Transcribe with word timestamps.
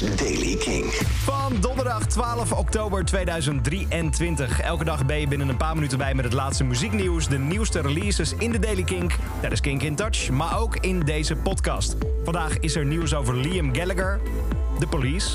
Daily 0.00 0.56
King. 0.56 0.84
Van 1.24 1.52
donderdag 1.60 2.06
12 2.06 2.52
oktober 2.52 3.04
2023. 3.04 4.60
Elke 4.60 4.84
dag 4.84 5.06
ben 5.06 5.20
je 5.20 5.28
binnen 5.28 5.48
een 5.48 5.56
paar 5.56 5.74
minuten 5.74 5.98
bij 5.98 6.14
met 6.14 6.24
het 6.24 6.34
laatste 6.34 6.64
muzieknieuws, 6.64 7.28
de 7.28 7.38
nieuwste 7.38 7.80
releases 7.80 8.34
in 8.38 8.52
de 8.52 8.58
Daily 8.58 8.84
Kink. 8.84 9.12
Dat 9.42 9.52
is 9.52 9.60
Kink 9.60 9.82
in 9.82 9.94
Touch, 9.94 10.30
maar 10.30 10.60
ook 10.60 10.76
in 10.76 11.00
deze 11.00 11.36
podcast. 11.36 11.96
Vandaag 12.24 12.58
is 12.58 12.76
er 12.76 12.84
nieuws 12.84 13.14
over 13.14 13.36
Liam 13.36 13.74
Gallagher, 13.74 14.20
The 14.78 14.86
Police. 14.86 15.30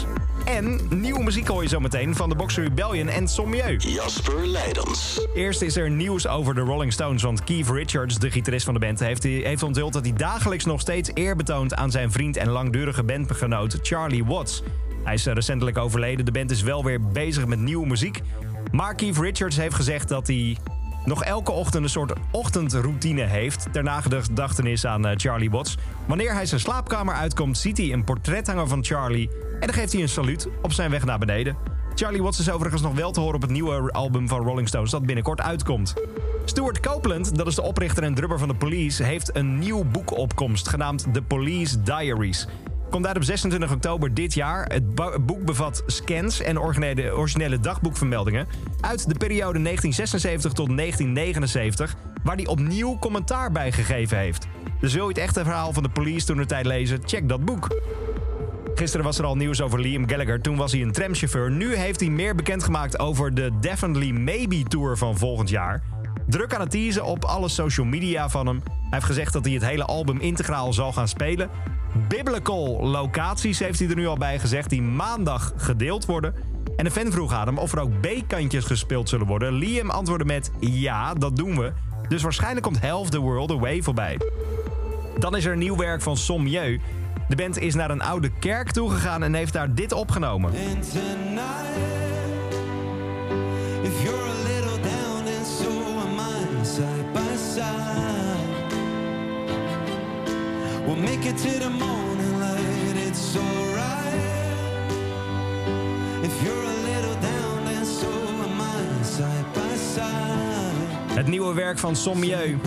En 0.45 0.79
nieuwe 0.89 1.23
muziek 1.23 1.47
hoor 1.47 1.63
je 1.63 1.69
zo 1.69 1.79
meteen 1.79 2.15
van 2.15 2.29
de 2.29 2.35
Boxer 2.35 2.63
Rebellion 2.63 3.07
en 3.07 3.27
Sommieu. 3.27 3.77
Jasper 3.77 4.47
Leidens. 4.47 5.27
Eerst 5.33 5.61
is 5.61 5.75
er 5.75 5.89
nieuws 5.89 6.27
over 6.27 6.55
de 6.55 6.61
Rolling 6.61 6.93
Stones, 6.93 7.21
want 7.21 7.43
Keith 7.43 7.69
Richards, 7.69 8.19
de 8.19 8.31
gitarist 8.31 8.65
van 8.65 8.73
de 8.73 8.79
band, 8.79 8.99
heeft, 8.99 9.23
heeft 9.23 9.63
onthuld 9.63 9.93
dat 9.93 10.05
hij 10.05 10.13
dagelijks 10.13 10.65
nog 10.65 10.81
steeds 10.81 11.11
eer 11.13 11.35
betoont 11.35 11.75
aan 11.75 11.91
zijn 11.91 12.11
vriend 12.11 12.37
en 12.37 12.49
langdurige 12.49 13.03
bandgenoot 13.03 13.79
Charlie 13.81 14.25
Watts. 14.25 14.63
Hij 15.03 15.13
is 15.13 15.25
recentelijk 15.25 15.77
overleden, 15.77 16.25
de 16.25 16.31
band 16.31 16.51
is 16.51 16.61
wel 16.61 16.83
weer 16.83 17.01
bezig 17.01 17.45
met 17.45 17.59
nieuwe 17.59 17.87
muziek. 17.87 18.21
Maar 18.71 18.95
Keith 18.95 19.17
Richards 19.17 19.57
heeft 19.57 19.75
gezegd 19.75 20.07
dat 20.07 20.27
hij 20.27 20.57
nog 21.05 21.23
elke 21.23 21.51
ochtend 21.51 21.83
een 21.83 21.89
soort 21.89 22.13
ochtendroutine 22.31 23.23
heeft... 23.23 23.67
ter 23.71 23.83
nagedachtenis 23.83 24.85
aan 24.85 25.05
eh, 25.05 25.13
Charlie 25.15 25.51
Watts. 25.51 25.77
Wanneer 26.05 26.33
hij 26.33 26.45
zijn 26.45 26.59
slaapkamer 26.59 27.13
uitkomt, 27.13 27.57
ziet 27.57 27.77
hij 27.77 27.91
een 27.93 28.03
portret 28.03 28.47
hangen 28.47 28.67
van 28.67 28.83
Charlie... 28.83 29.29
en 29.61 29.67
dan 29.67 29.75
geeft 29.75 29.93
hij 29.93 30.01
een 30.01 30.09
saluut 30.09 30.47
op 30.61 30.73
zijn 30.73 30.91
weg 30.91 31.05
naar 31.05 31.19
beneden. 31.19 31.57
Charlie 31.95 32.23
Watts 32.23 32.39
is 32.39 32.51
overigens 32.51 32.81
nog 32.81 32.95
wel 32.95 33.11
te 33.11 33.19
horen 33.19 33.35
op 33.35 33.41
het 33.41 33.51
nieuwe 33.51 33.91
album 33.91 34.27
van 34.27 34.43
Rolling 34.43 34.67
Stones... 34.67 34.91
dat 34.91 35.05
binnenkort 35.05 35.41
uitkomt. 35.41 35.93
Stuart 36.45 36.79
Copeland, 36.79 37.35
dat 37.37 37.47
is 37.47 37.55
de 37.55 37.61
oprichter 37.61 38.03
en 38.03 38.13
drummer 38.13 38.39
van 38.39 38.47
The 38.47 38.53
Police... 38.53 39.03
heeft 39.03 39.35
een 39.35 39.59
nieuw 39.59 39.83
boek 39.83 40.17
opkomst 40.17 40.69
genaamd 40.69 41.13
The 41.13 41.21
Police 41.21 41.81
Diaries... 41.81 42.47
Komt 42.91 43.07
uit 43.07 43.15
op 43.15 43.23
26 43.23 43.71
oktober 43.71 44.13
dit 44.13 44.33
jaar. 44.33 44.65
Het 44.65 44.95
boek 45.25 45.45
bevat 45.45 45.83
scans 45.85 46.41
en 46.41 46.59
originele, 46.59 47.15
originele 47.15 47.59
dagboekvermeldingen 47.59 48.47
uit 48.81 49.07
de 49.07 49.17
periode 49.17 49.61
1976 49.61 50.53
tot 50.53 50.77
1979, 50.77 51.95
waar 52.23 52.35
hij 52.35 52.47
opnieuw 52.47 52.97
commentaar 52.99 53.51
bij 53.51 53.71
gegeven 53.71 54.17
heeft. 54.17 54.47
Dus 54.79 54.93
wil 54.93 55.03
je 55.03 55.13
het 55.13 55.23
echte 55.23 55.43
verhaal 55.43 55.73
van 55.73 55.83
de 55.83 55.89
police 55.89 56.25
toen 56.25 56.37
de 56.37 56.45
tijd 56.45 56.65
lezen? 56.65 56.99
Check 57.05 57.29
dat 57.29 57.45
boek. 57.45 57.67
Gisteren 58.81 59.05
was 59.05 59.17
er 59.17 59.25
al 59.25 59.35
nieuws 59.35 59.61
over 59.61 59.79
Liam 59.79 60.09
Gallagher. 60.09 60.41
Toen 60.41 60.55
was 60.55 60.71
hij 60.71 60.81
een 60.81 60.91
tramchauffeur. 60.91 61.51
Nu 61.51 61.75
heeft 61.75 61.99
hij 61.99 62.09
meer 62.09 62.35
bekendgemaakt 62.35 62.99
over 62.99 63.33
de 63.33 63.51
Definitely 63.59 64.11
Maybe 64.11 64.63
Tour 64.63 64.97
van 64.97 65.17
volgend 65.17 65.49
jaar. 65.49 65.83
Druk 66.27 66.53
aan 66.53 66.61
het 66.61 66.71
teasen 66.71 67.03
op 67.03 67.25
alle 67.25 67.49
social 67.49 67.85
media 67.85 68.29
van 68.29 68.47
hem. 68.47 68.61
Hij 68.65 68.73
heeft 68.89 69.05
gezegd 69.05 69.33
dat 69.33 69.45
hij 69.45 69.53
het 69.53 69.65
hele 69.65 69.85
album 69.85 70.19
integraal 70.19 70.73
zal 70.73 70.93
gaan 70.93 71.07
spelen. 71.07 71.49
Biblical 72.07 72.79
locaties 72.83 73.59
heeft 73.59 73.79
hij 73.79 73.89
er 73.89 73.95
nu 73.95 74.07
al 74.07 74.17
bij 74.17 74.39
gezegd, 74.39 74.69
die 74.69 74.81
maandag 74.81 75.53
gedeeld 75.55 76.05
worden. 76.05 76.35
En 76.75 76.85
een 76.85 76.91
fan 76.91 77.11
vroeg 77.11 77.33
aan 77.33 77.47
hem 77.47 77.57
of 77.57 77.73
er 77.73 77.79
ook 77.79 78.01
B-kantjes 78.01 78.65
gespeeld 78.65 79.09
zullen 79.09 79.27
worden. 79.27 79.53
Liam 79.53 79.89
antwoordde 79.89 80.25
met 80.25 80.51
ja, 80.59 81.13
dat 81.13 81.35
doen 81.35 81.59
we. 81.59 81.71
Dus 82.07 82.21
waarschijnlijk 82.21 82.63
komt 82.63 82.81
Half 82.81 83.09
the 83.09 83.19
World 83.19 83.51
Away 83.51 83.81
voorbij. 83.81 84.17
Dan 85.19 85.35
is 85.35 85.45
er 85.45 85.57
nieuw 85.57 85.75
werk 85.75 86.01
van 86.01 86.17
Sommieu. 86.17 86.79
De 87.31 87.37
band 87.37 87.59
is 87.59 87.75
naar 87.75 87.89
een 87.91 88.01
oude 88.01 88.31
kerk 88.39 88.71
toegegaan 88.71 89.23
en 89.23 89.33
heeft 89.33 89.53
daar 89.53 89.73
dit 89.73 89.91
opgenomen. 89.91 90.51
We'll 100.85 101.01
make 101.01 101.27
it 101.27 101.37
to 101.37 101.49
the 101.59 101.69
morning 101.69 102.37
light, 102.37 103.07
it's 103.07 103.35
alright. 103.35 104.93
If 106.23 106.43
you're 106.43 106.65
a 106.65 106.75
little 106.83 107.19
down, 107.21 107.65
then 107.65 107.85
so 107.85 108.09
am 108.43 108.61
I, 108.61 109.03
side 109.03 109.45
by 109.53 109.77
side. 109.93 111.15
Het 111.15 111.27
nieuwe 111.27 111.53
werk 111.53 111.79
van 111.79 111.95
Sommieu. 111.95 112.57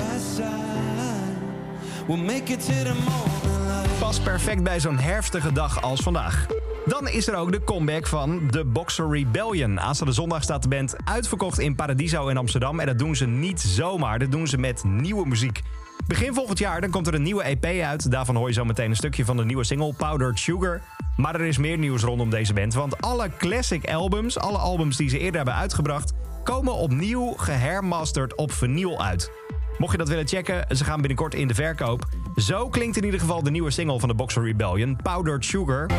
We'll 2.06 2.16
make 2.16 2.52
it 2.52 2.60
to 2.60 2.72
the 2.72 2.94
morning 2.94 3.63
Past 3.98 4.22
perfect 4.22 4.62
bij 4.62 4.80
zo'n 4.80 4.98
herfstige 4.98 5.52
dag 5.52 5.82
als 5.82 6.00
vandaag. 6.00 6.46
Dan 6.86 7.08
is 7.08 7.28
er 7.28 7.34
ook 7.34 7.52
de 7.52 7.64
comeback 7.64 8.06
van 8.06 8.50
The 8.50 8.64
Boxer 8.64 9.10
Rebellion. 9.10 9.80
Aanstaande 9.80 10.12
zondag 10.12 10.42
staat 10.42 10.62
de 10.62 10.68
band 10.68 10.96
uitverkocht 11.04 11.58
in 11.58 11.74
Paradiso 11.74 12.28
in 12.28 12.36
Amsterdam. 12.36 12.80
En 12.80 12.86
dat 12.86 12.98
doen 12.98 13.16
ze 13.16 13.26
niet 13.26 13.60
zomaar, 13.60 14.18
dat 14.18 14.30
doen 14.30 14.46
ze 14.46 14.58
met 14.58 14.84
nieuwe 14.84 15.26
muziek. 15.26 15.62
Begin 16.06 16.34
volgend 16.34 16.58
jaar 16.58 16.80
dan 16.80 16.90
komt 16.90 17.06
er 17.06 17.14
een 17.14 17.22
nieuwe 17.22 17.42
EP 17.42 17.64
uit. 17.64 18.10
Daarvan 18.10 18.36
hoor 18.36 18.48
je 18.48 18.54
zo 18.54 18.64
meteen 18.64 18.90
een 18.90 18.96
stukje 18.96 19.24
van 19.24 19.36
de 19.36 19.44
nieuwe 19.44 19.64
single 19.64 19.94
Powdered 19.94 20.38
Sugar. 20.38 20.80
Maar 21.16 21.34
er 21.34 21.46
is 21.46 21.58
meer 21.58 21.78
nieuws 21.78 22.02
rondom 22.02 22.30
deze 22.30 22.52
band. 22.52 22.74
Want 22.74 23.00
alle 23.00 23.30
classic 23.38 23.90
albums, 23.90 24.38
alle 24.38 24.58
albums 24.58 24.96
die 24.96 25.08
ze 25.08 25.18
eerder 25.18 25.36
hebben 25.36 25.54
uitgebracht... 25.54 26.12
komen 26.42 26.74
opnieuw 26.74 27.32
gehermasterd 27.36 28.34
op 28.34 28.52
vinyl 28.52 29.02
uit. 29.02 29.30
Mocht 29.78 29.92
je 29.92 29.98
dat 29.98 30.08
willen 30.08 30.26
checken, 30.28 30.76
ze 30.76 30.84
gaan 30.84 31.00
binnenkort 31.00 31.34
in 31.34 31.48
de 31.48 31.54
verkoop. 31.54 32.08
Zo 32.36 32.68
klinkt 32.68 32.96
in 32.96 33.04
ieder 33.04 33.20
geval 33.20 33.42
de 33.42 33.50
nieuwe 33.50 33.70
single 33.70 33.98
van 33.98 34.08
de 34.08 34.14
Boxer 34.14 34.42
Rebellion, 34.42 34.96
Powdered 35.02 35.44
Sugar... 35.44 35.90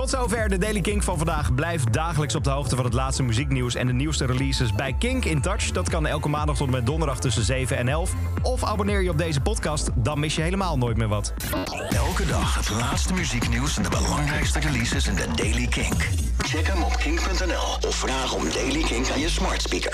Tot 0.00 0.10
zover 0.10 0.48
de 0.48 0.58
Daily 0.58 0.80
Kink 0.80 1.02
van 1.02 1.16
vandaag. 1.16 1.54
Blijf 1.54 1.84
dagelijks 1.84 2.34
op 2.34 2.44
de 2.44 2.50
hoogte 2.50 2.76
van 2.76 2.84
het 2.84 2.94
laatste 2.94 3.22
muzieknieuws 3.22 3.74
en 3.74 3.86
de 3.86 3.92
nieuwste 3.92 4.26
releases 4.26 4.74
bij 4.74 4.94
Kink 4.98 5.24
in 5.24 5.40
Touch. 5.40 5.70
Dat 5.70 5.88
kan 5.88 6.06
elke 6.06 6.28
maandag 6.28 6.56
tot 6.56 6.66
en 6.66 6.72
met 6.72 6.86
donderdag 6.86 7.20
tussen 7.20 7.44
7 7.44 7.76
en 7.76 7.88
11. 7.88 8.12
Of 8.42 8.64
abonneer 8.64 9.02
je 9.02 9.10
op 9.10 9.18
deze 9.18 9.40
podcast, 9.40 9.90
dan 9.94 10.20
mis 10.20 10.34
je 10.34 10.42
helemaal 10.42 10.78
nooit 10.78 10.96
meer 10.96 11.08
wat. 11.08 11.32
Elke 11.88 12.26
dag 12.26 12.54
het 12.54 12.70
laatste 12.70 13.14
muzieknieuws 13.14 13.76
en 13.76 13.82
de 13.82 13.88
belangrijkste 13.88 14.58
releases 14.58 15.06
in 15.06 15.14
de 15.14 15.26
Daily 15.34 15.66
Kink. 15.66 16.08
Check 16.38 16.66
hem 16.66 16.82
op 16.82 16.96
kink.nl 16.96 17.88
of 17.88 17.94
vraag 17.94 18.34
om 18.34 18.44
Daily 18.52 18.82
Kink 18.82 19.10
aan 19.10 19.20
je 19.20 19.28
smart 19.28 19.62
speaker. 19.62 19.88